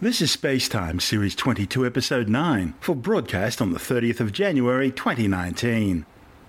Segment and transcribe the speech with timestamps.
[0.00, 6.04] This is Spacetime, Series 22, Episode 9, for broadcast on the 30th of January 2019.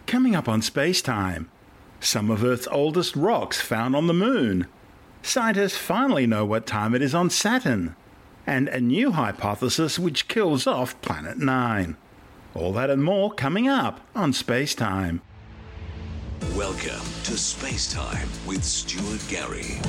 [0.08, 1.46] Coming up on Spacetime,
[2.00, 4.66] some of Earth's oldest rocks found on the Moon.
[5.21, 7.96] Scientists finally know what time it is on Saturn.
[8.47, 11.98] And a new hypothesis which kills off Planet 9.
[12.55, 15.21] All that and more coming up on Spacetime.
[16.55, 19.80] Welcome to Space Time with Stuart Gary.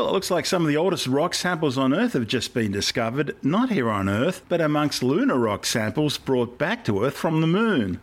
[0.00, 2.72] Well, it looks like some of the oldest rock samples on Earth have just been
[2.72, 7.42] discovered, not here on Earth, but amongst lunar rock samples brought back to Earth from
[7.42, 8.00] the Moon.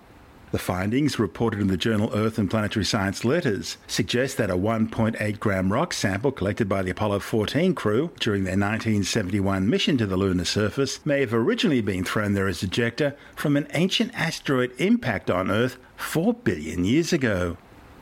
[0.51, 5.39] The findings, reported in the journal Earth and Planetary Science Letters, suggest that a 1.8
[5.39, 10.17] gram rock sample collected by the Apollo 14 crew during their 1971 mission to the
[10.17, 15.32] lunar surface may have originally been thrown there as ejecta from an ancient asteroid impact
[15.32, 17.57] on Earth 4 billion years ago.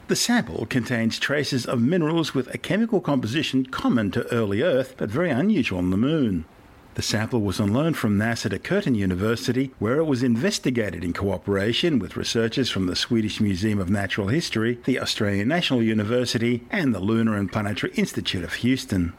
[0.08, 5.10] The sample contains traces of minerals with a chemical composition common to early Earth but
[5.10, 6.46] very unusual on the Moon.
[6.94, 11.12] The sample was on loan from NASA to Curtin University, where it was investigated in
[11.12, 16.94] cooperation with researchers from the Swedish Museum of Natural History, the Australian National University, and
[16.94, 19.14] the Lunar and Planetary Institute of Houston.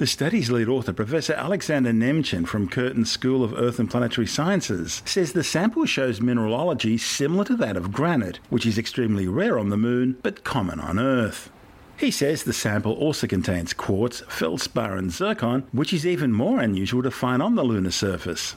[0.00, 5.02] The study's lead author, Professor Alexander Nemchin from Curtin School of Earth and Planetary Sciences,
[5.04, 9.68] says the sample shows mineralogy similar to that of granite, which is extremely rare on
[9.68, 11.50] the Moon but common on Earth.
[11.98, 17.02] He says the sample also contains quartz, feldspar, and zircon, which is even more unusual
[17.02, 18.56] to find on the lunar surface.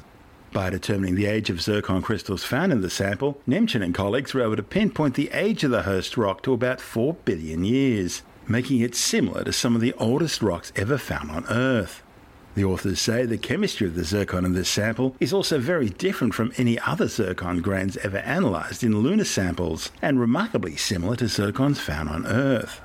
[0.54, 4.44] By determining the age of zircon crystals found in the sample, Nemchin and colleagues were
[4.44, 8.80] able to pinpoint the age of the host rock to about 4 billion years making
[8.80, 12.04] it similar to some of the oldest rocks ever found on Earth.
[12.56, 16.36] The authors say the chemistry of the zircon in this sample is also very different
[16.36, 21.78] from any other zircon grains ever analysed in lunar samples, and remarkably similar to zircons
[21.78, 22.82] found on Earth.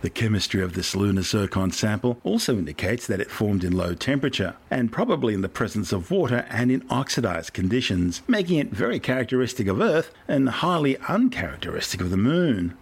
[0.00, 4.56] The chemistry of this lunar zircon sample also indicates that it formed in low temperature,
[4.70, 9.68] and probably in the presence of water and in oxidized conditions, making it very characteristic
[9.68, 12.76] of Earth and highly uncharacteristic of the Moon.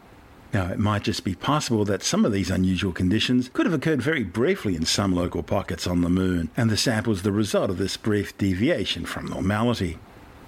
[0.52, 4.02] Now, it might just be possible that some of these unusual conditions could have occurred
[4.02, 7.70] very briefly in some local pockets on the Moon, and the sample is the result
[7.70, 9.98] of this brief deviation from normality.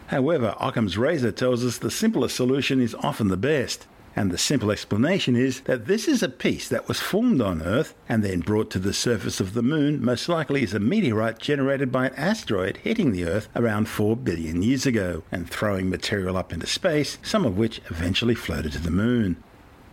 [0.08, 3.86] However, Occam's razor tells us the simplest solution is often the best,
[4.16, 7.94] and the simple explanation is that this is a piece that was formed on Earth
[8.08, 11.92] and then brought to the surface of the Moon, most likely as a meteorite generated
[11.92, 16.52] by an asteroid hitting the Earth around 4 billion years ago and throwing material up
[16.52, 19.36] into space, some of which eventually floated to the Moon.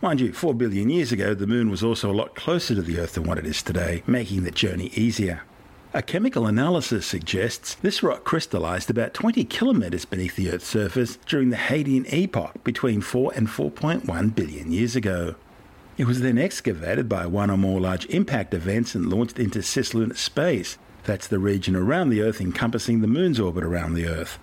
[0.01, 2.97] Mind you, 4 billion years ago, the Moon was also a lot closer to the
[2.97, 5.41] Earth than what it is today, making the journey easier.
[5.93, 11.49] A chemical analysis suggests this rock crystallized about 20 kilometers beneath the Earth's surface during
[11.49, 15.35] the Hadean epoch between 4 and 4.1 billion years ago.
[15.97, 20.15] It was then excavated by one or more large impact events and launched into cislunar
[20.15, 20.77] space.
[21.03, 24.39] That's the region around the Earth encompassing the Moon's orbit around the Earth.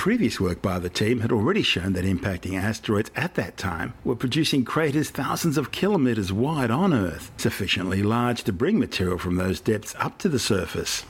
[0.00, 4.16] Previous work by the team had already shown that impacting asteroids at that time were
[4.16, 9.60] producing craters thousands of kilometers wide on Earth, sufficiently large to bring material from those
[9.60, 11.04] depths up to the surface.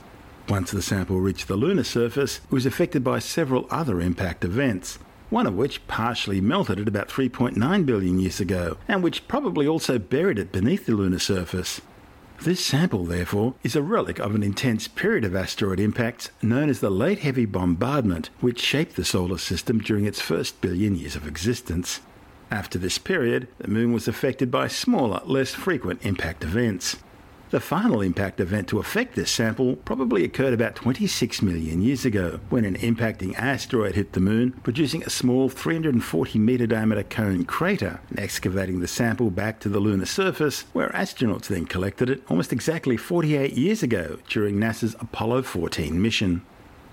[0.49, 4.99] Once the sample reached the lunar surface, it was affected by several other impact events,
[5.29, 9.99] one of which partially melted it about 3.9 billion years ago, and which probably also
[9.99, 11.79] buried it beneath the lunar surface.
[12.43, 16.79] This sample, therefore, is a relic of an intense period of asteroid impacts known as
[16.79, 21.27] the Late Heavy Bombardment, which shaped the solar system during its first billion years of
[21.27, 21.99] existence.
[22.49, 26.97] After this period, the Moon was affected by smaller, less frequent impact events.
[27.51, 32.39] The final impact event to affect this sample probably occurred about 26 million years ago,
[32.47, 37.99] when an impacting asteroid hit the Moon, producing a small 340 meter diameter cone crater
[38.09, 42.53] and excavating the sample back to the lunar surface, where astronauts then collected it almost
[42.53, 46.45] exactly 48 years ago during NASA's Apollo 14 mission.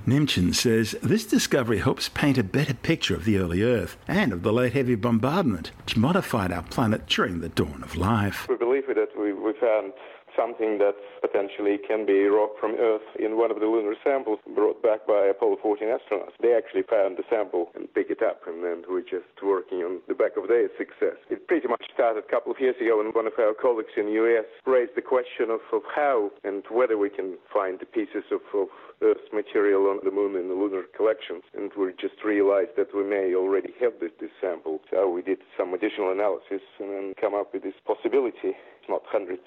[0.08, 4.42] Nemchin says this discovery helps paint a better picture of the early Earth and of
[4.42, 8.48] the late heavy bombardment, which modified our planet during the dawn of life.
[8.48, 9.92] We believe that we, we found
[10.38, 14.80] something that potentially can be rock from Earth in one of the lunar samples brought
[14.82, 16.38] back by Apollo 14 astronauts.
[16.40, 20.00] They actually found the sample and picked it up, and then we're just working on
[20.06, 21.18] the back of their success.
[21.28, 24.06] It pretty much started a couple of years ago when one of our colleagues in
[24.06, 28.24] the US raised the question of, of how and whether we can find the pieces
[28.30, 28.68] of, of
[29.02, 31.42] Earth's material on the moon in the lunar collections.
[31.54, 34.80] And we just realized that we may already have this, this sample.
[34.90, 38.58] So we did some additional analysis and then come up with this possibility.
[38.58, 39.38] It's not 100%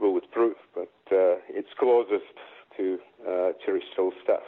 [0.00, 2.34] bulletproof, but uh, it's closest
[2.76, 2.98] to
[3.28, 4.42] uh, terrestrial stuff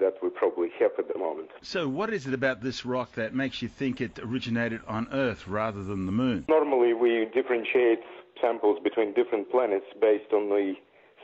[0.00, 1.48] that we probably have at the moment.
[1.62, 5.46] So, what is it about this rock that makes you think it originated on Earth
[5.46, 6.44] rather than the Moon?
[6.48, 8.00] Normally, we differentiate
[8.40, 10.74] samples between different planets based on the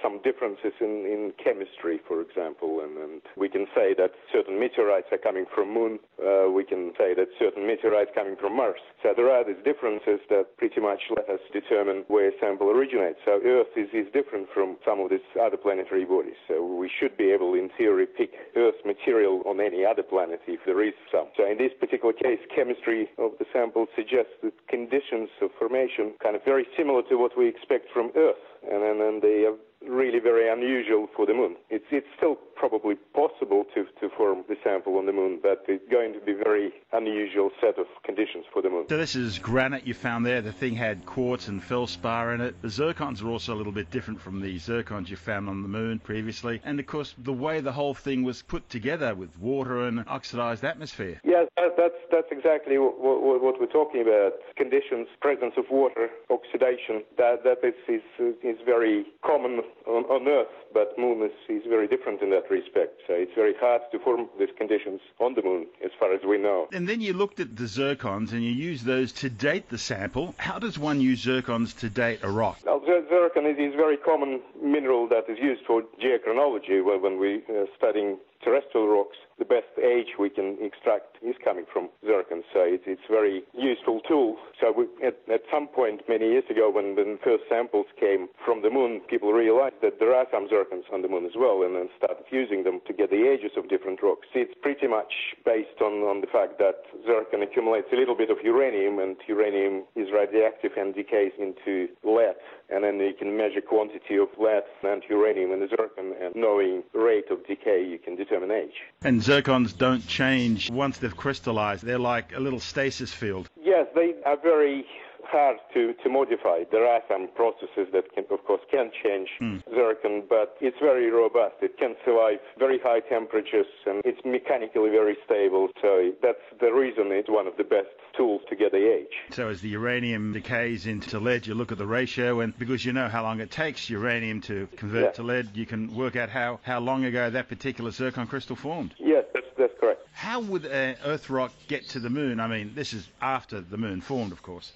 [0.03, 5.09] some differences in, in chemistry, for example, and, and, we can say that certain meteorites
[5.13, 5.99] are coming from Moon.
[6.19, 8.81] Uh, we can say that certain meteorites coming from Mars.
[9.03, 13.19] So there are these differences that pretty much let us determine where sample originates.
[13.25, 16.39] So Earth is, is different from some of these other planetary bodies.
[16.49, 20.61] So we should be able, in theory, pick Earth material on any other planet if
[20.67, 21.29] there is some.
[21.37, 26.35] So in this particular case, chemistry of the sample suggests that conditions of formation kind
[26.35, 28.43] of very similar to what we expect from Earth.
[28.63, 29.55] And then they are
[29.87, 31.57] really very unusual for the moon.
[31.71, 35.85] It's, it's still probably possible to, to form the sample on the moon, but it's
[35.91, 38.87] going to be very unusual set of conditions for the moon.
[38.89, 40.43] So this is granite you found there.
[40.43, 42.61] The thing had quartz and feldspar in it.
[42.63, 45.69] The zircons are also a little bit different from the zircons you found on the
[45.69, 46.61] moon previously.
[46.65, 50.65] And of course, the way the whole thing was put together with water and oxidized
[50.65, 51.21] atmosphere.
[51.25, 54.33] Yes, that's, that's exactly what, what, what we're talking about.
[54.57, 60.49] Conditions, presence of water, oxidation, that, that is, is, is very common on, on Earth,
[60.73, 63.01] but Moon is, is very different in that respect.
[63.07, 66.39] So it's very hard to form these conditions on the moon, as far as we
[66.39, 66.69] know.
[66.73, 70.35] And then you looked at the zircons and you used those to date the sample.
[70.39, 72.59] How does one use zircons to date a rock?
[72.65, 77.63] Well, zircon is a very common mineral that is used for geochronology when we are
[77.63, 78.19] uh, studying
[78.49, 82.43] terrestrial rocks, the best age we can extract is coming from zircon.
[82.53, 84.37] So it's, it's very useful tool.
[84.59, 88.63] So we, at, at, some point many years ago when the first samples came from
[88.63, 91.77] the moon, people realized that there are some zircons on the moon as well and
[91.77, 94.27] then started using them to get the ages of different rocks.
[94.35, 98.39] It's pretty much based on, on the fact that zircon accumulates a little bit of
[98.43, 102.41] uranium and uranium is radioactive and decays into lead.
[102.71, 106.83] And then you can measure quantity of lead and uranium in the zircon and knowing
[106.93, 108.75] rate of decay you can determine age.
[109.03, 111.85] And zircons don't change once they've crystallized.
[111.85, 113.49] They're like a little stasis field.
[113.61, 114.85] Yes, they are very
[115.31, 116.65] hard to, to modify.
[116.71, 119.63] There are some processes that can, of course, can change mm.
[119.71, 121.57] zircon, but it's very robust.
[121.63, 125.69] It can survive very high temperatures and it's mechanically very stable.
[125.81, 129.13] So that's the reason it's one of the best tools to get the age.
[129.31, 132.93] So as the uranium decays into lead, you look at the ratio, and because you
[132.93, 135.11] know how long it takes uranium to convert yeah.
[135.13, 138.95] to lead, you can work out how, how long ago that particular zircon crystal formed.
[138.99, 140.07] Yes, that's, that's correct.
[140.13, 142.41] How would an Earth rock get to the moon?
[142.41, 144.73] I mean, this is after the moon formed, of course.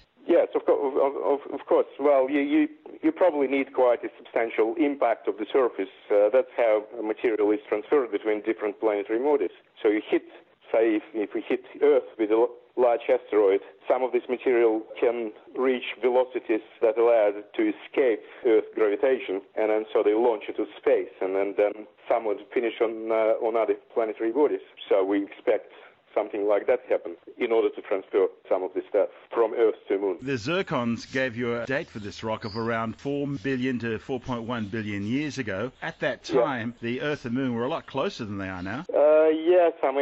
[1.03, 1.87] Of, of, course.
[1.99, 2.67] Well, you, you,
[3.01, 5.91] you probably need quite a substantial impact of the surface.
[6.09, 9.51] Uh, that's how material is transferred between different planetary bodies.
[9.81, 10.23] So you hit,
[10.71, 12.47] say, if, if we hit Earth with a
[12.77, 18.65] large asteroid, some of this material can reach velocities that allow it to escape Earth
[18.73, 22.73] gravitation, and then so they launch it to space, and then, then some would finish
[22.81, 24.63] on, uh, on other planetary bodies.
[24.89, 25.69] So we expect
[26.13, 29.97] something like that happen in order to transfer some of this stuff from Earth to
[29.97, 30.17] Moon.
[30.21, 34.71] The zircons gave you a date for this rock of around 4 billion to 4.1
[34.71, 35.71] billion years ago.
[35.81, 36.89] At that time, yeah.
[36.89, 38.85] the Earth and Moon were a lot closer than they are now.
[38.93, 39.97] Uh, yeah, some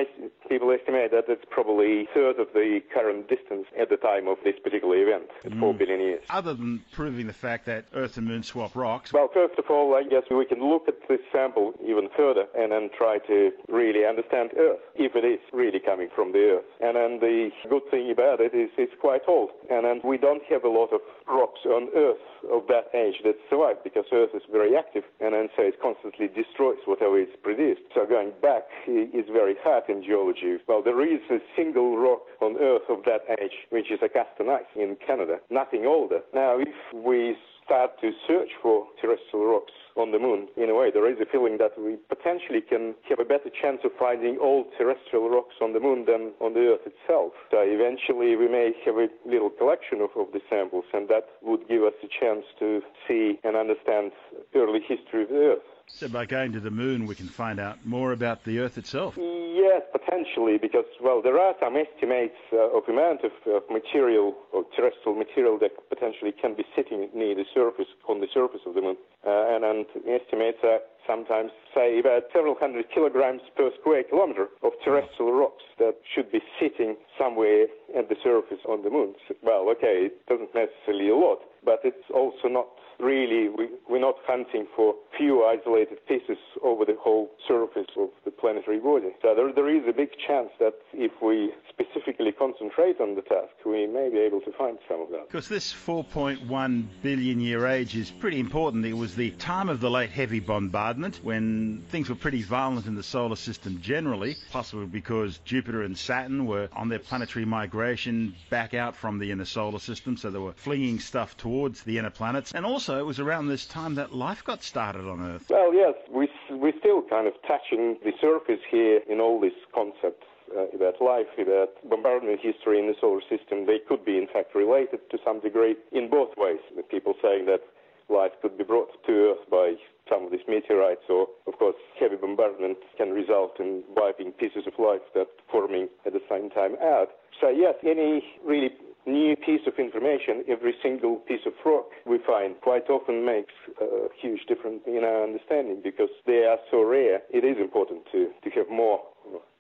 [0.51, 4.37] people estimate that it's probably a third of the current distance at the time of
[4.43, 5.59] this particular event, mm.
[5.59, 6.21] 4 billion years.
[6.29, 9.13] Other than proving the fact that Earth and Moon swap rocks.
[9.13, 12.73] Well, first of all, I guess we can look at this sample even further and
[12.73, 16.65] then try to really understand Earth, if it is really coming from the Earth.
[16.81, 19.51] And then the good thing about it is it's quite old.
[19.71, 22.19] And then we don't have a lot of rocks on Earth
[22.51, 26.27] of that age that survive because Earth is very active and then so it constantly
[26.27, 27.81] destroys whatever it's produced.
[27.93, 30.40] So going back is very hard in geology.
[30.67, 34.67] Well, there is a single rock on Earth of that age, which is Acasta Gneiss
[34.75, 36.21] in Canada, nothing older.
[36.33, 37.35] Now, if we
[37.71, 40.47] start to search for terrestrial rocks on the moon.
[40.57, 43.79] In a way, there is a feeling that we potentially can have a better chance
[43.83, 47.33] of finding old terrestrial rocks on the moon than on the Earth itself.
[47.51, 51.67] So eventually, we may have a little collection of, of the samples, and that would
[51.67, 54.11] give us a chance to see and understand
[54.55, 55.70] early history of the Earth.
[55.93, 59.17] So by going to the moon, we can find out more about the Earth itself.
[59.17, 64.63] Yes, potentially, because well, there are some estimates uh, of amount of, of material or
[64.75, 68.81] terrestrial material that potentially can be sitting near the surface on the surface of the
[68.81, 74.47] moon, uh, and, and estimates are sometimes say about several hundred kilograms per square kilometer
[74.63, 77.65] of terrestrial rocks that should be sitting somewhere
[77.97, 79.13] at the surface on the moon.
[79.43, 82.67] Well, okay, it doesn't necessarily a lot, but it's also not
[83.01, 88.31] really, we, we're not hunting for few isolated pieces over the whole surface of the
[88.31, 89.09] planetary body.
[89.21, 93.53] So there, there is a big chance that if we specifically concentrate on the task,
[93.65, 95.27] we may be able to find some of that.
[95.27, 98.85] Because this 4.1 billion year age is pretty important.
[98.85, 102.95] It was the time of the late heavy bombardment when things were pretty violent in
[102.95, 108.73] the solar system generally, possibly because Jupiter and Saturn were on their planetary migration back
[108.73, 112.51] out from the inner solar system, so they were flinging stuff towards the inner planets.
[112.53, 115.45] And also, it was around this time that life got started on Earth.
[115.49, 120.25] Well, yes, we, we're still kind of touching the surface here in all these concepts.
[120.51, 124.53] Uh, about life, about bombardment history in the solar system, they could be in fact
[124.53, 126.59] related to some degree in both ways.
[126.75, 127.61] The people saying that
[128.09, 129.75] life could be brought to Earth by
[130.09, 134.73] some of these meteorites, or of course heavy bombardment can result in wiping pieces of
[134.77, 137.11] life that forming at the same time out.
[137.39, 138.71] So yes, any really
[139.05, 144.07] new piece of information, every single piece of rock we find quite often makes a
[144.19, 147.21] huge difference in our understanding because they are so rare.
[147.29, 149.01] It is important to, to have more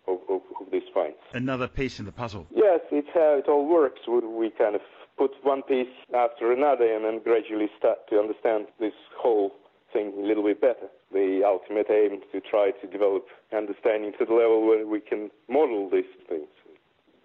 [0.07, 1.17] of, of, of these finds.
[1.33, 2.45] Another piece in the puzzle.
[2.53, 4.01] Yes, it's how it all works.
[4.07, 4.81] We, we kind of
[5.17, 9.51] put one piece after another and then gradually start to understand this whole
[9.93, 10.87] thing a little bit better.
[11.11, 15.89] The ultimate aim to try to develop understanding to the level where we can model
[15.91, 16.47] these things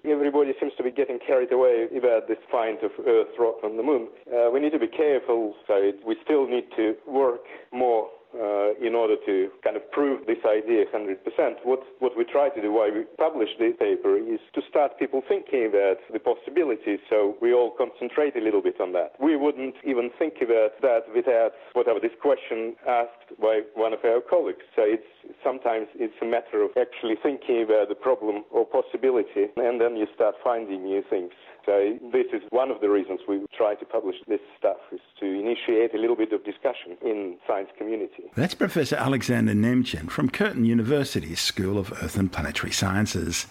[0.09, 3.83] everybody seems to be getting carried away about this find of Earth rock on the
[3.83, 4.09] moon.
[4.27, 5.55] Uh, we need to be careful.
[5.67, 10.39] So we still need to work more uh, in order to kind of prove this
[10.47, 11.17] idea 100%.
[11.65, 15.23] What, what we try to do, why we publish this paper, is to start people
[15.27, 19.13] thinking about the possibilities so we all concentrate a little bit on that.
[19.21, 24.21] We wouldn't even think about that without whatever this question asked by one of our
[24.21, 24.65] colleagues.
[24.75, 25.07] So it's
[25.43, 30.07] sometimes it's a matter of actually thinking about the problem or possibility and then you
[30.15, 31.33] start finding new things.
[31.67, 35.27] So this is one of the reasons we try to publish this stuff is to
[35.27, 38.31] initiate a little bit of discussion in science community.
[38.37, 43.49] That's Professor Alexander Nemchin from Curtin University's School of Earth and Planetary Sciences.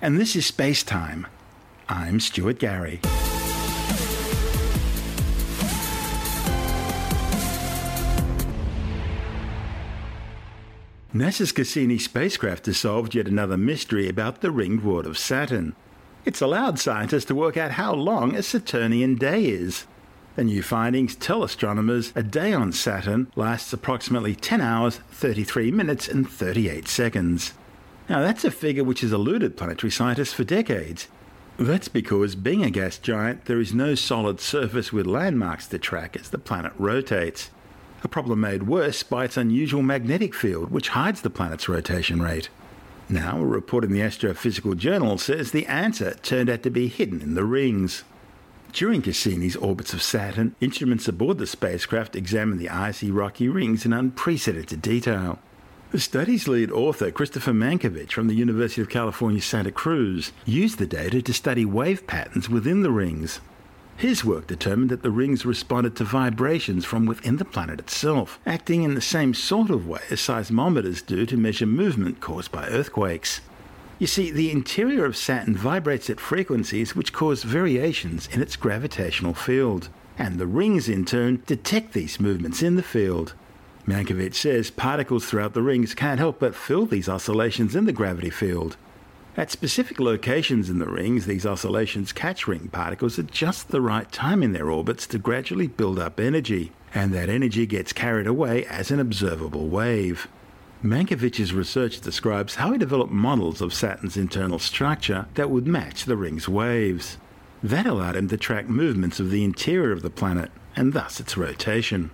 [0.00, 1.26] And this is Space Time.
[1.90, 3.00] I'm Stuart Gary.
[11.14, 15.76] NASA's Cassini spacecraft has solved yet another mystery about the ringed world of Saturn.
[16.24, 19.86] It's allowed scientists to work out how long a Saturnian day is.
[20.36, 26.06] The new findings tell astronomers a day on Saturn lasts approximately 10 hours, 33 minutes,
[26.06, 27.54] and 38 seconds.
[28.08, 31.08] Now, that's a figure which has eluded planetary scientists for decades.
[31.58, 36.16] That's because, being a gas giant, there is no solid surface with landmarks to track
[36.16, 37.50] as the planet rotates.
[38.04, 42.48] A problem made worse by its unusual magnetic field, which hides the planet's rotation rate.
[43.08, 47.20] Now, a report in the Astrophysical Journal says the answer turned out to be hidden
[47.20, 48.04] in the rings.
[48.72, 53.92] During Cassini's orbits of Saturn, instruments aboard the spacecraft examined the icy rocky rings in
[53.92, 55.38] unprecedented detail.
[55.90, 60.86] The study's lead author, Christopher Mankovich from the University of California, Santa Cruz, used the
[60.86, 63.40] data to study wave patterns within the rings.
[63.96, 68.82] His work determined that the rings responded to vibrations from within the planet itself, acting
[68.82, 73.40] in the same sort of way as seismometers do to measure movement caused by earthquakes.
[73.98, 79.34] You see, the interior of Saturn vibrates at frequencies which cause variations in its gravitational
[79.34, 83.34] field, and the rings in turn detect these movements in the field.
[83.86, 88.30] Mankovich says particles throughout the rings can't help but feel these oscillations in the gravity
[88.30, 88.76] field,
[89.36, 94.10] at specific locations in the rings, these oscillations catch ring particles at just the right
[94.12, 98.66] time in their orbits to gradually build up energy, and that energy gets carried away
[98.66, 100.28] as an observable wave.
[100.82, 106.16] Mankovich's research describes how he developed models of Saturn's internal structure that would match the
[106.16, 107.16] ring's waves.
[107.62, 111.36] That allowed him to track movements of the interior of the planet, and thus its
[111.36, 112.10] rotation.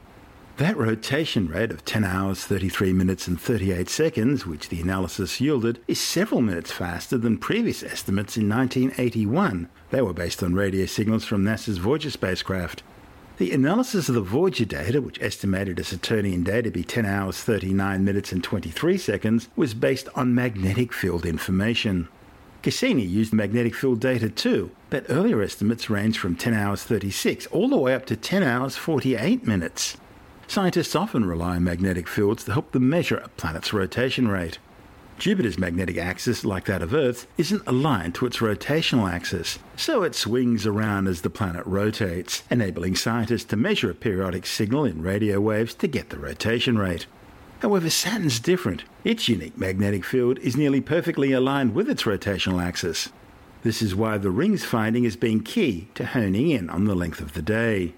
[0.59, 5.79] That rotation rate of 10 hours, 33 minutes, and 38 seconds, which the analysis yielded,
[5.87, 9.69] is several minutes faster than previous estimates in 1981.
[9.91, 12.83] They were based on radio signals from NASA's Voyager spacecraft.
[13.37, 17.41] The analysis of the Voyager data, which estimated a Saturnian day to be 10 hours,
[17.41, 22.09] 39 minutes, and 23 seconds, was based on magnetic field information.
[22.65, 27.69] Cassini used magnetic field data too, but earlier estimates ranged from 10 hours 36 all
[27.69, 29.97] the way up to 10 hours 48 minutes.
[30.49, 34.59] Scientists often rely on magnetic fields to help them measure a planet's rotation rate.
[35.19, 40.15] Jupiter's magnetic axis, like that of Earth, isn't aligned to its rotational axis, so it
[40.15, 45.39] swings around as the planet rotates, enabling scientists to measure a periodic signal in radio
[45.39, 47.07] waves to get the rotation rate.
[47.61, 48.85] However, Saturn's different.
[49.05, 53.11] Its unique magnetic field is nearly perfectly aligned with its rotational axis.
[53.65, 57.21] This is why the rings finding has been key to honing in on the length
[57.21, 57.93] of the day.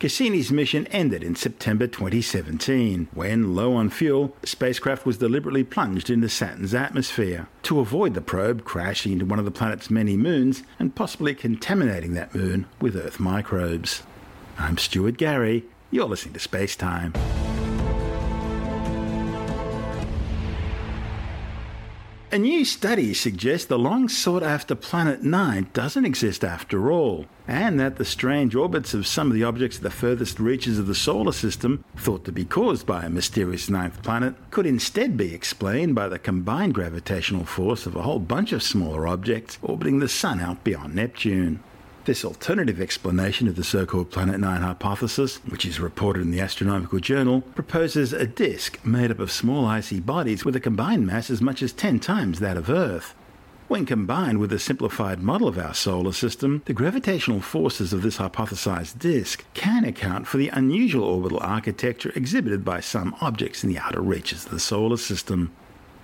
[0.00, 6.08] Cassini's mission ended in September 2017, when, low on fuel, the spacecraft was deliberately plunged
[6.08, 10.62] into Saturn's atmosphere to avoid the probe crashing into one of the planet's many moons
[10.78, 14.02] and possibly contaminating that moon with Earth microbes.
[14.58, 15.64] I'm Stuart Gary.
[15.90, 17.12] You're listening to Space Time.
[22.32, 27.80] A new study suggests the long sought after Planet 9 doesn't exist after all, and
[27.80, 30.94] that the strange orbits of some of the objects at the furthest reaches of the
[30.94, 35.96] solar system, thought to be caused by a mysterious ninth planet, could instead be explained
[35.96, 40.38] by the combined gravitational force of a whole bunch of smaller objects orbiting the Sun
[40.38, 41.58] out beyond Neptune.
[42.06, 46.40] This alternative explanation of the so called Planet 9 hypothesis, which is reported in the
[46.40, 51.28] Astronomical Journal, proposes a disk made up of small icy bodies with a combined mass
[51.28, 53.14] as much as 10 times that of Earth.
[53.68, 58.16] When combined with a simplified model of our solar system, the gravitational forces of this
[58.16, 63.78] hypothesized disk can account for the unusual orbital architecture exhibited by some objects in the
[63.78, 65.52] outer reaches of the solar system.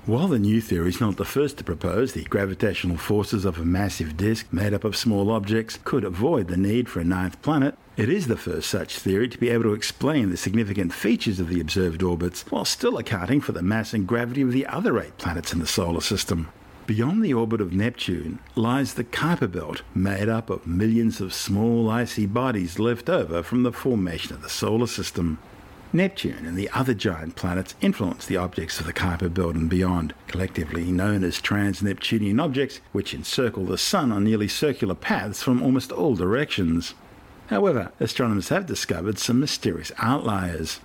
[0.07, 3.65] While the new theory is not the first to propose the gravitational forces of a
[3.65, 7.77] massive disk made up of small objects could avoid the need for a ninth planet,
[7.97, 11.49] it is the first such theory to be able to explain the significant features of
[11.49, 15.19] the observed orbits while still accounting for the mass and gravity of the other eight
[15.19, 16.51] planets in the solar system.
[16.87, 21.91] Beyond the orbit of Neptune lies the Kuiper Belt, made up of millions of small
[21.91, 25.39] icy bodies left over from the formation of the solar system.
[25.97, 30.15] Neptune and the other giant planets influence the objects of the Kuiper Belt and beyond,
[30.29, 35.91] collectively known as trans-Neptunian objects, which encircle the Sun on nearly circular paths from almost
[35.91, 36.95] all directions.
[37.47, 40.81] However, astronomers have discovered some mysterious outliers.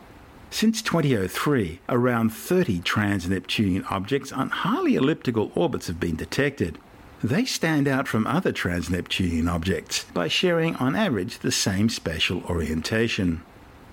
[0.50, 6.78] Since 2003, around 30 trans-Neptunian objects on highly elliptical orbits have been detected.
[7.24, 13.44] They stand out from other trans-Neptunian objects by sharing on average the same spatial orientation.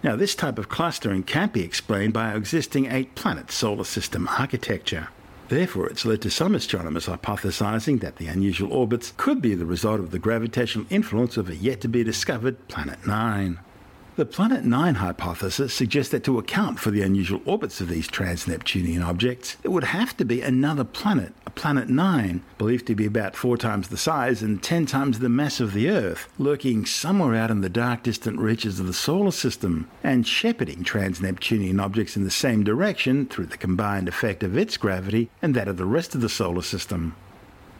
[0.02, 4.28] Now, this type of clustering can't be explained by our existing eight planet solar system
[4.28, 5.08] architecture.
[5.48, 9.98] Therefore, it's led to some astronomers hypothesizing that the unusual orbits could be the result
[9.98, 13.58] of the gravitational influence of a yet to be discovered Planet 9.
[14.18, 19.00] The Planet 9 hypothesis suggests that to account for the unusual orbits of these trans-Neptunian
[19.00, 23.36] objects, it would have to be another planet, a Planet 9, believed to be about
[23.36, 27.52] four times the size and ten times the mass of the Earth, lurking somewhere out
[27.52, 32.30] in the dark distant reaches of the solar system, and shepherding trans-Neptunian objects in the
[32.32, 36.20] same direction through the combined effect of its gravity and that of the rest of
[36.22, 37.14] the solar system.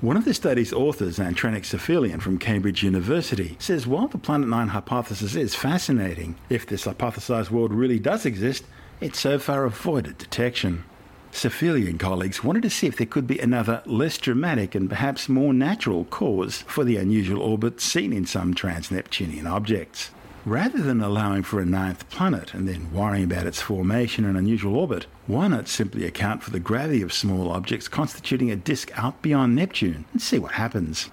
[0.01, 4.69] One of the study's authors, Antranik Sefilian from Cambridge University, says while the Planet 9
[4.69, 8.65] hypothesis is fascinating, if this hypothesized world really does exist,
[9.01, 10.85] it so far avoided detection.
[11.33, 15.53] Sefilian colleagues wanted to see if there could be another, less dramatic and perhaps more
[15.53, 20.11] natural cause for the unusual orbit seen in some trans Neptunian objects.
[20.49, 24.77] Rather than allowing for a ninth planet and then worrying about its formation and unusual
[24.77, 29.21] orbit, why not simply account for the gravity of small objects constituting a disk out
[29.21, 31.11] beyond Neptune and see what happens?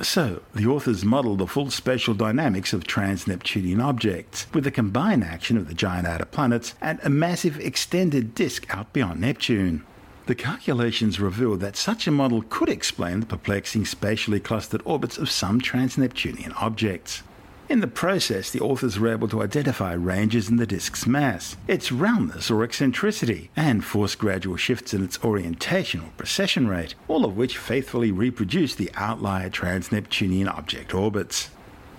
[0.00, 5.22] So, the authors modelled the full spatial dynamics of trans Neptunian objects, with the combined
[5.22, 9.84] action of the giant outer planets and a massive extended disk out beyond Neptune.
[10.24, 15.30] The calculations revealed that such a model could explain the perplexing spatially clustered orbits of
[15.30, 17.22] some trans Neptunian objects.
[17.68, 21.92] In the process, the authors were able to identify ranges in the disk's mass, its
[21.92, 27.36] roundness or eccentricity, and force gradual shifts in its orientation or precession rate, all of
[27.36, 31.50] which faithfully reproduce the outlier trans-Neptunian object orbits.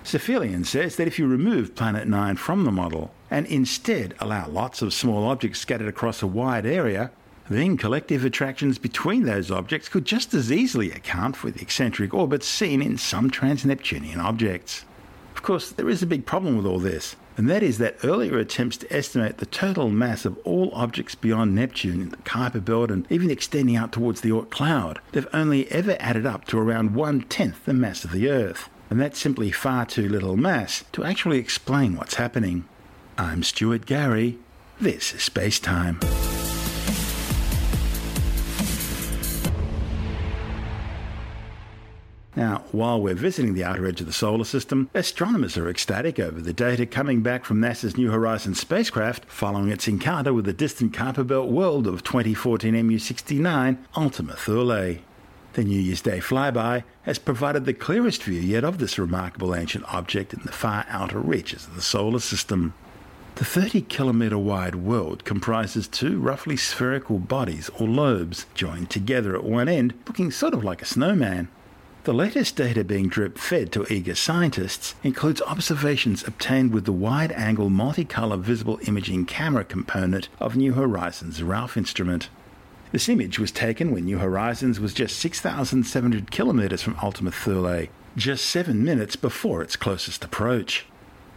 [0.03, 4.82] Sefilian says that if you remove Planet 9 from the model and instead allow lots
[4.82, 7.12] of small objects scattered across a wide area,
[7.47, 12.47] then collective attractions between those objects could just as easily account for the eccentric orbits
[12.47, 14.84] seen in some trans-Neptunian objects.
[15.39, 18.38] Of course, there is a big problem with all this, and that is that earlier
[18.38, 22.91] attempts to estimate the total mass of all objects beyond Neptune in the Kuiper Belt
[22.91, 26.93] and even extending out towards the Oort cloud, they've only ever added up to around
[26.93, 28.69] one tenth the mass of the Earth.
[28.89, 32.65] And that's simply far too little mass to actually explain what's happening.
[33.17, 34.39] I'm Stuart Gary.
[34.82, 36.02] This is Space Time.
[42.39, 46.39] Now, while we're visiting the outer edge of the solar system, astronomers are ecstatic over
[46.39, 50.93] the data coming back from NASA's New Horizons spacecraft following its encounter with the distant
[50.93, 54.99] Kuiper Belt world of 2014 MU69 Ultima Thule.
[55.52, 59.84] The New Year's Day flyby has provided the clearest view yet of this remarkable ancient
[59.93, 62.73] object in the far outer reaches of the solar system.
[63.36, 69.43] The 30 kilometre wide world comprises two roughly spherical bodies or lobes joined together at
[69.43, 71.49] one end, looking sort of like a snowman.
[72.05, 77.33] The latest data being drip fed to eager scientists includes observations obtained with the wide
[77.33, 82.29] angle multicolour visible imaging camera component of New Horizons' Ralph instrument.
[82.93, 88.45] This image was taken when New Horizons was just 6,700 kilometres from Ultima Thule, just
[88.45, 90.85] seven minutes before its closest approach.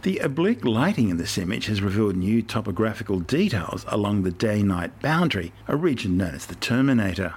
[0.03, 4.97] The oblique lighting in this image has revealed new topographical details along the day night
[5.01, 7.35] boundary, a region known as the Terminator.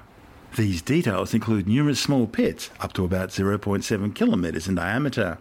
[0.56, 5.36] These details include numerous small pits, up to about 0.7 kilometres in diameter.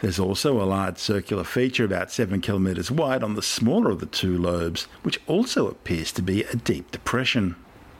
[0.00, 4.06] There's also a large circular feature about 7 kilometres wide on the smaller of the
[4.06, 7.56] two lobes, which also appears to be a deep depression.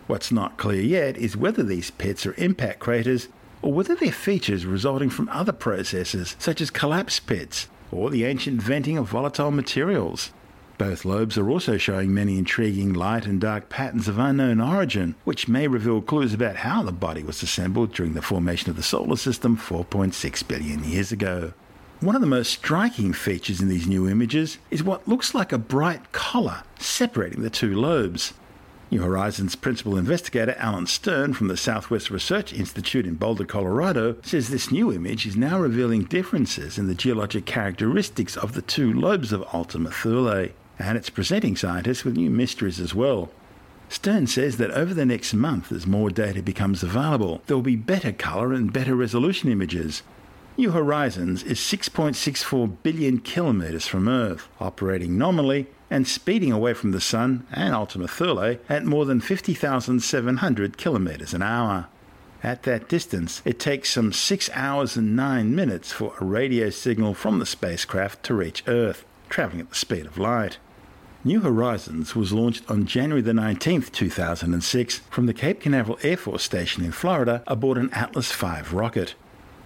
[0.06, 3.28] What's not clear yet is whether these pits are impact craters
[3.60, 8.62] or whether they're features resulting from other processes such as collapse pits or the ancient
[8.62, 10.30] venting of volatile materials.
[10.76, 15.46] Both lobes are also showing many intriguing light and dark patterns of unknown origin, which
[15.46, 19.16] may reveal clues about how the body was assembled during the formation of the solar
[19.16, 21.52] system 4.6 billion years ago.
[22.00, 25.58] One of the most striking features in these new images is what looks like a
[25.58, 28.34] bright collar separating the two lobes.
[28.90, 34.48] New Horizons principal investigator Alan Stern from the Southwest Research Institute in Boulder, Colorado, says
[34.48, 39.32] this new image is now revealing differences in the geologic characteristics of the two lobes
[39.32, 43.30] of Ultima Thule, and it's presenting scientists with new mysteries as well.
[43.88, 47.76] Stern says that over the next month, as more data becomes available, there will be
[47.76, 50.02] better colour and better resolution images,
[50.56, 57.00] New Horizons is 6.64 billion kilometres from Earth, operating nominally and speeding away from the
[57.00, 61.86] Sun and Ultima Thule at more than 50,700 kilometres an hour.
[62.40, 67.14] At that distance, it takes some 6 hours and 9 minutes for a radio signal
[67.14, 70.58] from the spacecraft to reach Earth, travelling at the speed of light.
[71.26, 76.42] New Horizons was launched on January the 19th, 2006, from the Cape Canaveral Air Force
[76.42, 79.14] Station in Florida aboard an Atlas V rocket.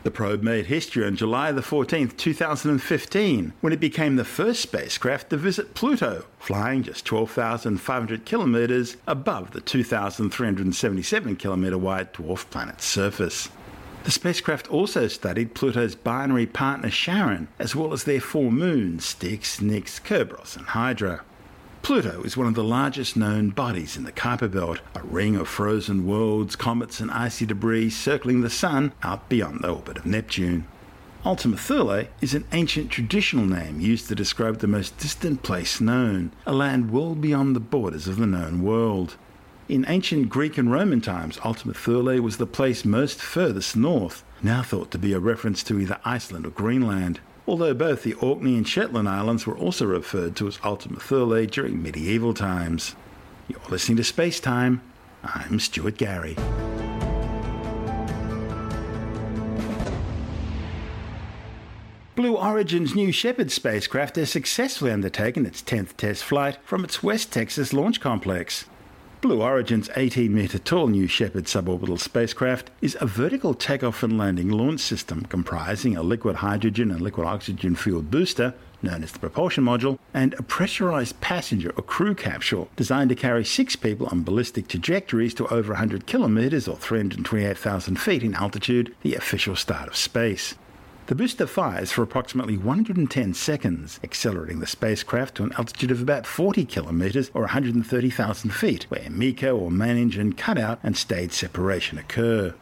[0.04, 5.30] The probe made history on July the 14th, 2015, when it became the first spacecraft
[5.30, 13.48] to visit Pluto, flying just 12,500 kilometers above the 2,377 kilometer wide dwarf planet's surface.
[14.04, 19.60] The spacecraft also studied Pluto's binary partner Charon, as well as their four moons Styx,
[19.60, 21.24] Nix, Kerberos, and Hydra.
[21.82, 25.48] Pluto is one of the largest known bodies in the Kuiper Belt, a ring of
[25.48, 30.66] frozen worlds, comets, and icy debris circling the Sun out beyond the orbit of Neptune.
[31.24, 36.32] Ultima Thule is an ancient traditional name used to describe the most distant place known,
[36.46, 39.16] a land well beyond the borders of the known world.
[39.68, 44.62] In ancient Greek and Roman times, Ultima Thule was the place most furthest north, now
[44.62, 48.68] thought to be a reference to either Iceland or Greenland although both the Orkney and
[48.68, 52.94] Shetland Islands were also referred to as Ultima Thule during medieval times.
[53.48, 54.82] You're listening to Space Time.
[55.24, 56.36] I'm Stuart Gary.
[62.14, 67.32] Blue Origin's New Shepard spacecraft has successfully undertaken its 10th test flight from its West
[67.32, 68.66] Texas launch complex.
[69.20, 74.48] Blue Origin's 18 metre tall New Shepard suborbital spacecraft is a vertical takeoff and landing
[74.48, 79.64] launch system comprising a liquid hydrogen and liquid oxygen fueled booster, known as the propulsion
[79.64, 84.68] module, and a pressurized passenger or crew capsule designed to carry six people on ballistic
[84.68, 90.54] trajectories to over 100 kilometres or 328,000 feet in altitude, the official start of space.
[91.08, 96.26] The booster fires for approximately 110 seconds, accelerating the spacecraft to an altitude of about
[96.26, 102.54] 40 kilometers or 130,000 feet, where MECO or main engine cutout and stage separation occur.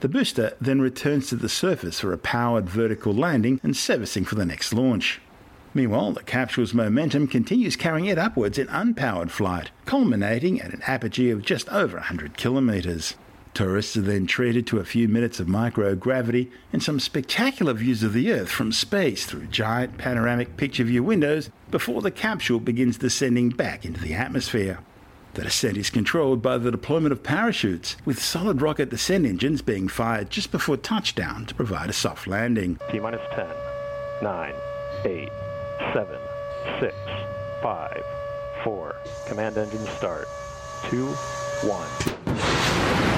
[0.00, 4.34] The booster then returns to the surface for a powered vertical landing and servicing for
[4.34, 5.20] the next launch.
[5.74, 11.28] Meanwhile, the capsule's momentum continues carrying it upwards in unpowered flight, culminating at an apogee
[11.28, 13.16] of just over 100 kilometers.
[13.54, 18.12] Tourists are then treated to a few minutes of microgravity and some spectacular views of
[18.12, 23.50] the Earth from space through giant panoramic picture view windows before the capsule begins descending
[23.50, 24.78] back into the atmosphere.
[25.34, 29.88] The descent is controlled by the deployment of parachutes, with solid rocket descent engines being
[29.88, 32.80] fired just before touchdown to provide a soft landing.
[32.90, 33.46] T minus 10,
[34.22, 34.54] 9,
[35.04, 35.28] 8,
[35.92, 36.18] 7,
[36.80, 36.94] 6,
[37.62, 38.04] 5,
[38.64, 38.96] 4.
[39.28, 40.26] Command engine start.
[40.90, 43.09] 2, 1.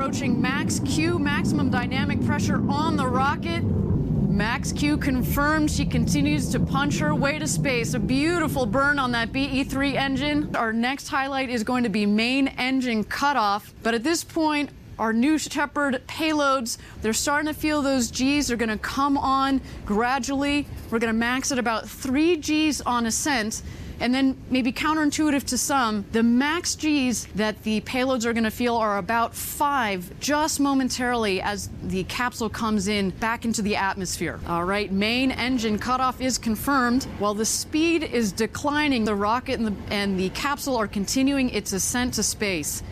[0.00, 3.62] Approaching max Q, maximum dynamic pressure on the rocket.
[3.62, 7.92] Max Q confirmed she continues to punch her way to space.
[7.92, 10.56] A beautiful burn on that BE3 engine.
[10.56, 13.74] Our next highlight is going to be main engine cutoff.
[13.82, 18.48] But at this point, our New Shepard payloads, they're starting to feel those G's.
[18.48, 20.66] They're going to come on gradually.
[20.90, 23.60] We're going to max at about 3 G's on ascent.
[24.00, 28.50] And then, maybe counterintuitive to some, the max G's that the payloads are going to
[28.50, 34.40] feel are about five just momentarily as the capsule comes in back into the atmosphere.
[34.46, 37.04] All right, main engine cutoff is confirmed.
[37.18, 41.74] While the speed is declining, the rocket and the, and the capsule are continuing its
[41.74, 42.82] ascent to space.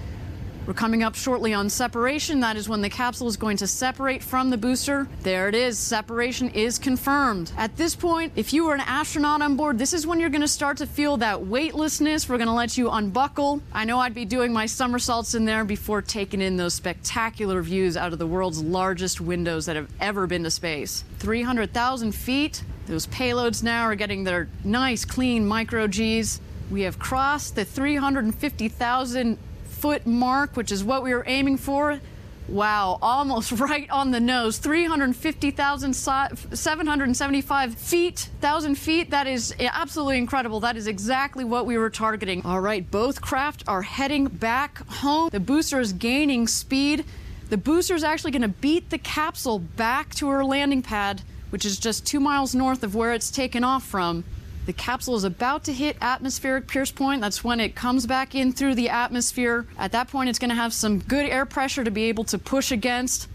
[0.69, 2.41] We're coming up shortly on separation.
[2.41, 5.09] That is when the capsule is going to separate from the booster.
[5.23, 5.79] There it is.
[5.79, 7.53] Separation is confirmed.
[7.57, 10.43] At this point, if you are an astronaut on board, this is when you're going
[10.43, 12.29] to start to feel that weightlessness.
[12.29, 13.63] We're going to let you unbuckle.
[13.73, 17.97] I know I'd be doing my somersaults in there before taking in those spectacular views
[17.97, 21.03] out of the world's largest windows that have ever been to space.
[21.21, 22.63] 300,000 feet.
[22.87, 26.43] Those payloads now are getting their nice, clean micro Gs.
[26.71, 29.39] We have crossed the 350,000
[29.79, 32.01] foot mark, which is what we were aiming for.
[32.49, 34.59] Wow, almost right on the nose.
[34.59, 39.11] 350,000, 775 feet, 1,000 feet.
[39.11, 40.61] That is absolutely incredible.
[40.61, 42.45] That is exactly what we were targeting.
[42.45, 45.29] All right, both craft are heading back home.
[45.31, 47.05] The booster is gaining speed.
[47.51, 51.65] The booster is actually going to beat the capsule back to her landing pad, which
[51.65, 54.25] is just two miles north of where it's taken off from.
[54.69, 57.23] The capsule is about to hit atmospheric pierce point.
[57.23, 59.67] That's when it comes back in through the atmosphere.
[59.79, 62.37] At that point, it's going to have some good air pressure to be able to
[62.37, 63.29] push against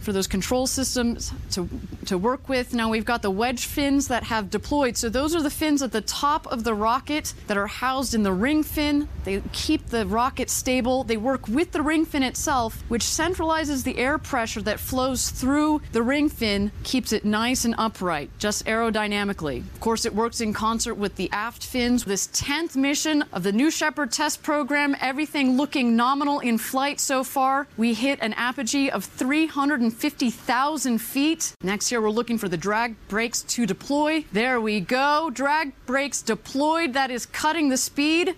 [0.00, 1.68] for those control systems to,
[2.06, 2.74] to work with.
[2.74, 4.96] Now we've got the wedge fins that have deployed.
[4.96, 8.22] So those are the fins at the top of the rocket that are housed in
[8.22, 9.08] the ring fin.
[9.24, 11.04] They keep the rocket stable.
[11.04, 15.82] They work with the ring fin itself, which centralizes the air pressure that flows through
[15.92, 19.58] the ring fin, keeps it nice and upright, just aerodynamically.
[19.58, 22.04] Of course, it works in concert with the aft fins.
[22.04, 27.22] This 10th mission of the New Shepard test program, everything looking nominal in flight so
[27.24, 27.66] far.
[27.76, 31.52] We hit an apogee of 300 150,000 feet.
[31.64, 34.24] Next year, we're looking for the drag brakes to deploy.
[34.32, 35.30] There we go.
[35.32, 36.92] Drag brakes deployed.
[36.92, 38.36] That is cutting the speed.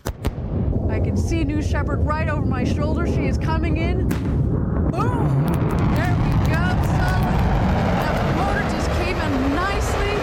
[0.89, 3.07] I can see New Shepard right over my shoulder.
[3.07, 4.09] She is coming in.
[4.09, 5.45] Boom!
[5.95, 6.65] There we go.
[6.97, 7.37] Solid.
[8.01, 10.17] That motor just came in nicely.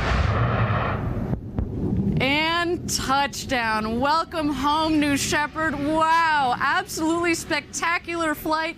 [2.25, 3.99] And touchdown.
[3.99, 5.75] Welcome home, New Shepard.
[5.75, 8.77] Wow, absolutely spectacular flight.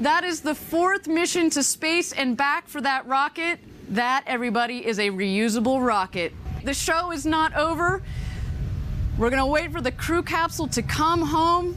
[0.00, 3.58] That is the fourth mission to space and back for that rocket.
[3.90, 6.32] That, everybody, is a reusable rocket.
[6.64, 8.02] The show is not over.
[9.18, 11.76] We're going to wait for the crew capsule to come home.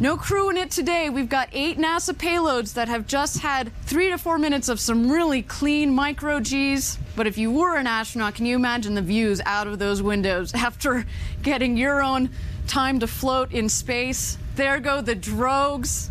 [0.00, 1.08] No crew in it today.
[1.08, 5.08] We've got eight NASA payloads that have just had three to four minutes of some
[5.08, 6.98] really clean micro Gs.
[7.14, 10.52] But if you were an astronaut, can you imagine the views out of those windows
[10.54, 11.06] after
[11.44, 12.30] getting your own
[12.66, 14.38] time to float in space?
[14.56, 16.10] There go the drogues.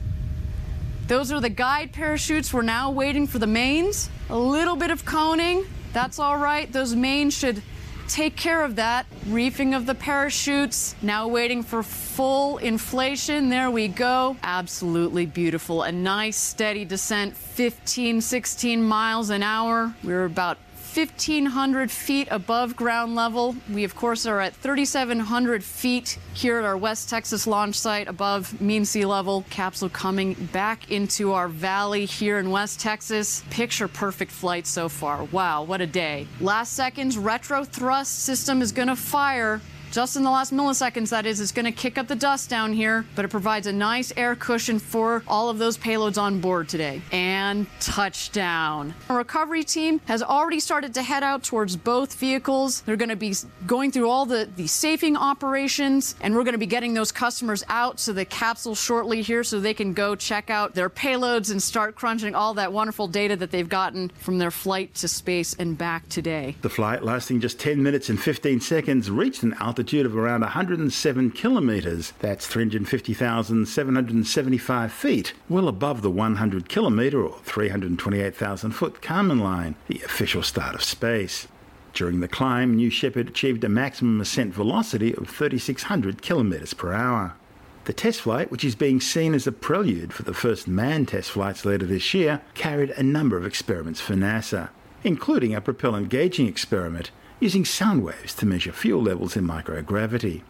[1.07, 2.51] Those are the guide parachutes.
[2.51, 4.09] We're now waiting for the mains.
[4.31, 5.67] A little bit of coning.
[5.93, 6.71] That's all right.
[6.71, 7.61] Those mains should
[8.07, 9.05] take care of that.
[9.27, 10.95] Reefing of the parachutes.
[11.03, 13.49] Now waiting for full inflation.
[13.49, 14.35] There we go.
[14.41, 15.83] Absolutely beautiful.
[15.83, 19.93] A nice steady descent, 15, 16 miles an hour.
[20.03, 20.57] We're about
[20.95, 23.53] 1,500 feet above ground level.
[23.69, 28.61] We, of course, are at 3,700 feet here at our West Texas launch site above
[28.61, 29.43] mean sea level.
[29.49, 33.43] Capsule coming back into our valley here in West Texas.
[33.49, 35.25] Picture perfect flight so far.
[35.25, 36.27] Wow, what a day.
[36.39, 39.59] Last seconds, retro thrust system is going to fire
[39.95, 42.73] just in the last milliseconds, that is, it's going to kick up the dust down
[42.73, 46.67] here, but it provides a nice air cushion for all of those payloads on board
[46.67, 47.01] today.
[47.13, 48.93] And touchdown.
[49.07, 52.81] Our recovery team has already started to head out towards both vehicles.
[52.81, 56.59] They're going to be going through all the, the safing operations, and we're going to
[56.59, 60.49] be getting those customers out to the capsule shortly here so they can go check
[60.49, 64.51] out their payloads and start crunching all that wonderful data that they've gotten from their
[64.51, 66.57] flight to space and back today.
[66.63, 70.41] The flight, lasting just 10 minutes and 15 seconds, reached an altitude altitude of around
[70.41, 72.13] 107 kilometres.
[72.17, 80.41] That's 350,775 feet, well above the 100 kilometre or 328,000 foot Kármán line, the official
[80.41, 81.47] start of space.
[81.93, 87.35] During the climb, New Shepard achieved a maximum ascent velocity of 3,600 kilometres per hour.
[87.83, 91.29] The test flight, which is being seen as a prelude for the first manned test
[91.29, 94.69] flights later this year, carried a number of experiments for NASA,
[95.03, 100.41] including a propellant gauging experiment using sound waves to measure fuel levels in microgravity.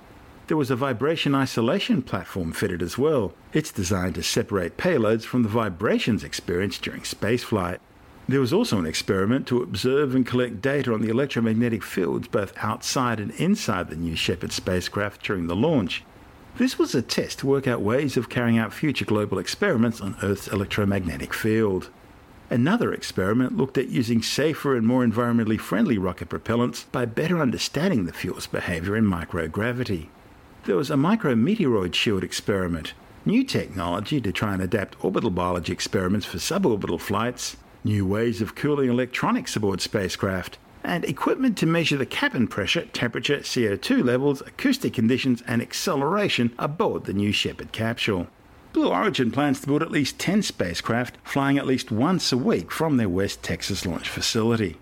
[0.48, 3.34] There was a vibration isolation platform fitted as well.
[3.52, 7.80] It's designed to separate payloads from the vibrations experienced during spaceflight.
[8.28, 12.54] There was also an experiment to observe and collect data on the electromagnetic fields both
[12.58, 16.04] outside and inside the New Shepard spacecraft during the launch.
[16.58, 20.15] This was a test to work out ways of carrying out future global experiments on
[20.24, 21.89] Earth's electromagnetic field.
[22.49, 28.05] Another experiment looked at using safer and more environmentally friendly rocket propellants by better understanding
[28.05, 30.10] the fuel's behavior in microgravity.
[30.65, 32.93] There was a micrometeoroid shield experiment,
[33.25, 38.55] new technology to try and adapt orbital biology experiments for suborbital flights, new ways of
[38.55, 44.93] cooling electronics aboard spacecraft, and equipment to measure the cabin pressure, temperature, CO2 levels, acoustic
[44.93, 48.27] conditions, and acceleration aboard the new Shepard capsule.
[48.76, 52.70] Blue Origin plans to build at least 10 spacecraft, flying at least once a week
[52.70, 54.76] from their West Texas launch facility.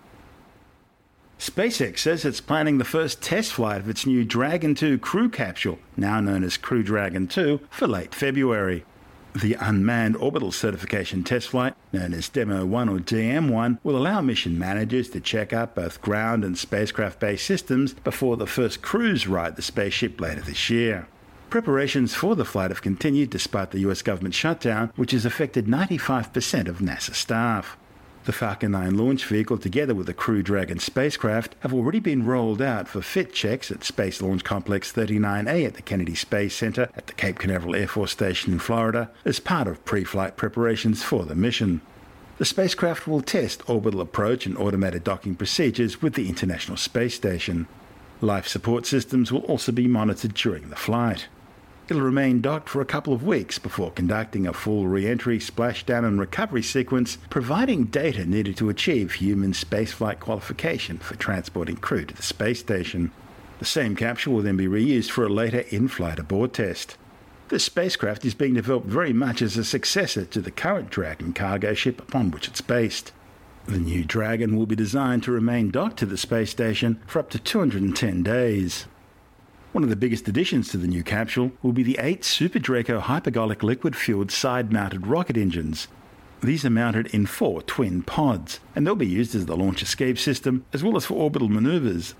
[1.38, 5.78] SpaceX says it's planning the first test flight of its new Dragon 2 crew capsule,
[5.96, 8.84] now known as Crew Dragon 2, for late February.
[9.36, 14.58] The Unmanned Orbital Certification Test Flight, known as Demo 1 or DM1, will allow mission
[14.58, 19.56] managers to check out both ground and spacecraft based systems before the first crews ride
[19.56, 21.08] the spaceship later this year.
[21.54, 26.68] Preparations for the flight have continued despite the US government shutdown, which has affected 95%
[26.68, 27.78] of NASA staff.
[28.24, 32.60] The Falcon 9 launch vehicle, together with the Crew Dragon spacecraft, have already been rolled
[32.60, 37.06] out for fit checks at Space Launch Complex 39A at the Kennedy Space Center at
[37.06, 41.24] the Cape Canaveral Air Force Station in Florida as part of pre flight preparations for
[41.24, 41.82] the mission.
[42.39, 47.68] The spacecraft will test orbital approach and automated docking procedures with the International Space Station.
[48.22, 51.28] Life support systems will also be monitored during the flight.
[51.94, 56.04] It'll remain docked for a couple of weeks before conducting a full re entry, splashdown,
[56.04, 62.16] and recovery sequence, providing data needed to achieve human spaceflight qualification for transporting crew to
[62.16, 63.12] the space station.
[63.60, 66.98] The same capsule will then be reused for a later in flight abort test.
[67.50, 71.76] The spacecraft is being developed very much as a successor to the current Dragon cargo
[71.76, 73.12] ship upon which it's based.
[73.68, 77.30] The new Dragon will be designed to remain docked to the space station for up
[77.30, 78.88] to 210 days.
[79.74, 83.02] One of the biggest additions to the new capsule will be the eight Super Draco
[83.02, 85.88] hypergolic liquid fueled side mounted rocket engines.
[86.44, 90.20] These are mounted in four twin pods, and they'll be used as the launch escape
[90.20, 92.14] system as well as for orbital maneuvers.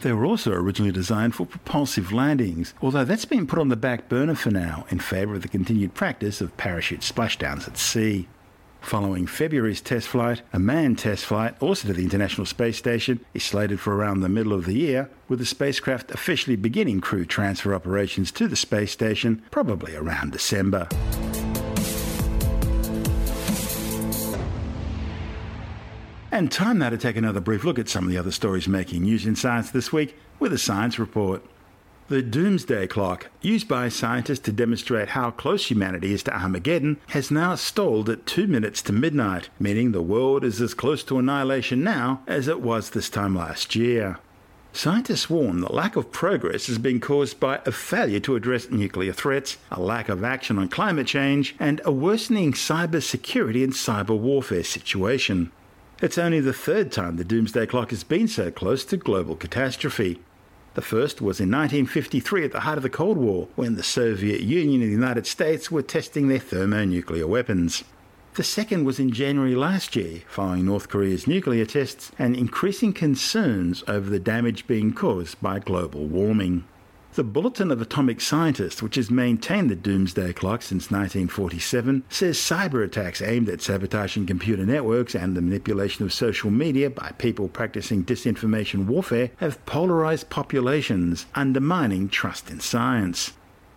[0.00, 4.08] They were also originally designed for propulsive landings, although that's been put on the back
[4.08, 8.28] burner for now in favour of the continued practice of parachute splashdowns at sea.
[8.84, 13.42] Following February's test flight, a manned test flight, also to the International Space Station, is
[13.42, 17.74] slated for around the middle of the year, with the spacecraft officially beginning crew transfer
[17.74, 20.86] operations to the space station probably around December.
[26.30, 29.04] And time now to take another brief look at some of the other stories making
[29.04, 31.42] news in science this week with a science report.
[32.08, 37.30] The doomsday clock, used by scientists to demonstrate how close humanity is to Armageddon, has
[37.30, 41.82] now stalled at two minutes to midnight, meaning the world is as close to annihilation
[41.82, 44.18] now as it was this time last year.
[44.74, 49.14] Scientists warn that lack of progress has been caused by a failure to address nuclear
[49.14, 54.18] threats, a lack of action on climate change, and a worsening cyber security and cyber
[54.18, 55.50] warfare situation.
[56.02, 60.20] It's only the third time the doomsday clock has been so close to global catastrophe.
[60.74, 64.40] The first was in 1953 at the height of the Cold War, when the Soviet
[64.40, 67.84] Union and the United States were testing their thermonuclear weapons.
[68.34, 73.84] The second was in January last year, following North Korea's nuclear tests and increasing concerns
[73.86, 76.64] over the damage being caused by global warming.
[77.14, 82.84] The Bulletin of Atomic Scientists, which has maintained the doomsday clock since 1947, says cyber
[82.84, 88.04] attacks aimed at sabotaging computer networks and the manipulation of social media by people practicing
[88.04, 93.34] disinformation warfare have polarized populations, undermining trust in science.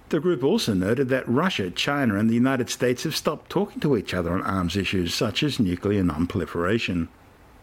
[0.10, 3.96] The group also noted that Russia, China, and the United States have stopped talking to
[3.96, 7.08] each other on arms issues such as nuclear nonproliferation.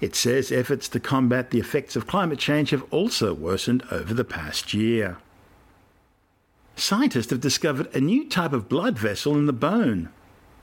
[0.01, 4.23] It says efforts to combat the effects of climate change have also worsened over the
[4.23, 5.19] past year.
[6.77, 10.09] Scientists have discovered a new type of blood vessel in the bone.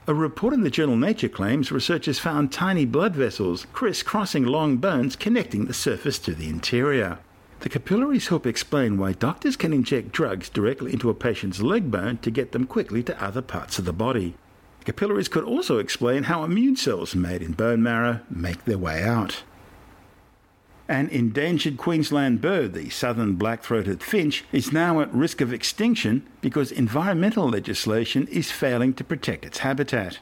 [0.07, 5.15] A report in the journal Nature claims researchers found tiny blood vessels crisscrossing long bones
[5.15, 7.19] connecting the surface to the interior.
[7.61, 12.17] The capillaries help explain why doctors can inject drugs directly into a patient's leg bone
[12.23, 14.35] to get them quickly to other parts of the body.
[14.83, 19.43] Capillaries could also explain how immune cells made in bone marrow make their way out.
[20.87, 26.27] An endangered Queensland bird, the southern black throated finch, is now at risk of extinction
[26.41, 30.19] because environmental legislation is failing to protect its habitat.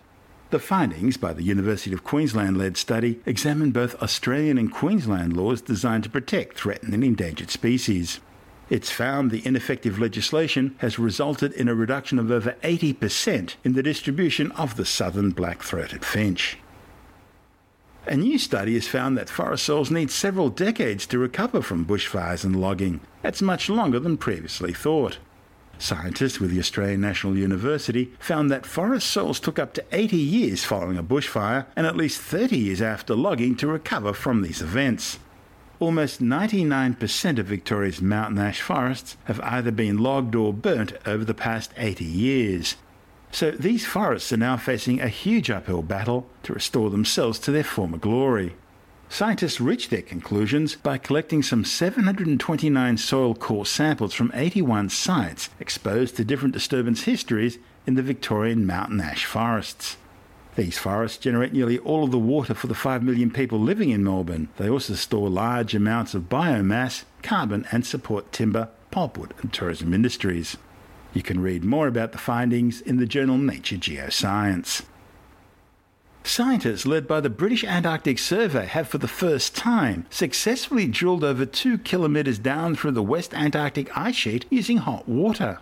[0.52, 5.62] The findings by the University of Queensland led study examined both Australian and Queensland laws
[5.62, 8.20] designed to protect threatened and endangered species.
[8.70, 13.84] It's found the ineffective legislation has resulted in a reduction of over 80% in the
[13.84, 16.58] distribution of the southern black throated finch.
[18.06, 22.44] A new study has found that forest soils need several decades to recover from bushfires
[22.44, 23.02] and logging.
[23.22, 25.20] That's much longer than previously thought.
[25.78, 30.64] Scientists with the Australian National University found that forest soils took up to 80 years
[30.64, 35.20] following a bushfire and at least 30 years after logging to recover from these events.
[35.80, 41.34] Almost 99% of Victoria's mountain ash forests have either been logged or burnt over the
[41.34, 42.76] past 80 years.
[43.32, 47.64] So these forests are now facing a huge uphill battle to restore themselves to their
[47.64, 48.56] former glory.
[49.08, 56.16] Scientists reached their conclusions by collecting some 729 soil core samples from 81 sites exposed
[56.16, 57.58] to different disturbance histories
[57.88, 59.98] in the Victorian mountain ash forests.
[60.56, 64.04] These forests generate nearly all of the water for the 5 million people living in
[64.04, 64.50] Melbourne.
[64.58, 70.58] They also store large amounts of biomass, carbon, and support timber, pulpwood, and tourism industries.
[71.14, 74.84] You can read more about the findings in the journal Nature Geoscience.
[76.24, 81.46] Scientists led by the British Antarctic Survey have for the first time successfully drilled over
[81.46, 85.60] two kilometres down through the West Antarctic ice sheet using hot water.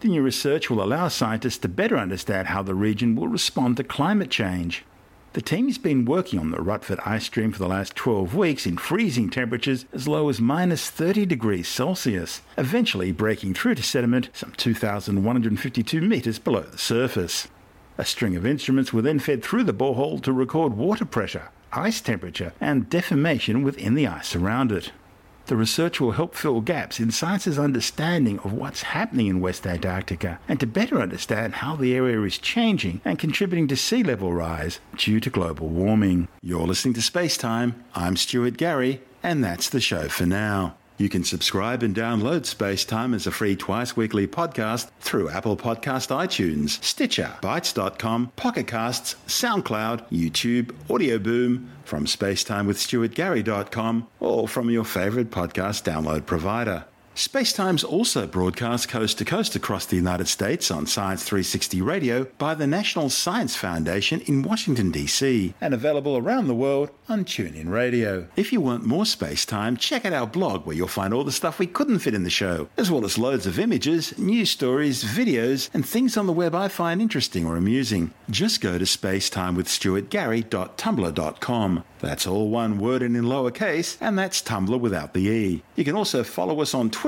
[0.00, 3.84] The new research will allow scientists to better understand how the region will respond to
[3.84, 4.84] climate change.
[5.34, 8.78] The team's been working on the Rutford ice stream for the last 12 weeks in
[8.78, 14.52] freezing temperatures as low as minus 30 degrees Celsius, eventually breaking through to sediment some
[14.56, 17.46] 2,152 metres below the surface.
[17.98, 22.00] A string of instruments were then fed through the borehole to record water pressure, ice
[22.00, 24.92] temperature, and deformation within the ice around it.
[25.48, 30.38] The research will help fill gaps in science's understanding of what's happening in West Antarctica
[30.46, 34.78] and to better understand how the area is changing and contributing to sea level rise
[34.98, 36.28] due to global warming.
[36.42, 37.82] You're listening to Space Time.
[37.94, 40.77] I'm Stuart Gary, and that's the show for now.
[40.98, 45.56] You can subscribe and download Space Time as a free twice weekly podcast through Apple
[45.56, 54.84] Podcast iTunes, Stitcher, Bitesz.com, Pocket Casts, SoundCloud, YouTube, Audio Boom, from spacetimewithstuartgary.com, or from your
[54.84, 56.84] favorite podcast download provider.
[57.18, 62.54] Spacetime's also broadcast coast to coast across the United States on Science 360 Radio by
[62.54, 68.28] the National Science Foundation in Washington, D.C., and available around the world on TuneIn Radio.
[68.36, 71.58] If you want more Spacetime, check out our blog where you'll find all the stuff
[71.58, 75.70] we couldn't fit in the show, as well as loads of images, news stories, videos,
[75.74, 78.14] and things on the web I find interesting or amusing.
[78.30, 81.84] Just go to spacetimewithstuartgary.tumblr.com.
[81.98, 85.64] That's all one word and in lowercase, and that's Tumblr without the E.
[85.74, 87.07] You can also follow us on Twitter